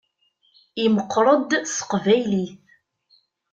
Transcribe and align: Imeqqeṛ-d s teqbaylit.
Imeqqeṛ-d 0.83 1.51
s 1.65 1.73
teqbaylit. 1.79 2.51